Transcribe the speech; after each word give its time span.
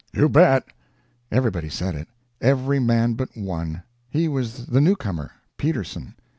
"You 0.11 0.29
bet!" 0.29 0.63
Everybody 1.31 1.69
said 1.69 1.93
it. 1.93 2.07
Every 2.41 2.79
man 2.79 3.13
but 3.13 3.37
one. 3.37 3.83
He 4.09 4.27
was 4.27 4.65
the 4.65 4.81
new 4.81 4.95
comer 4.95 5.29
Peterson. 5.57 6.15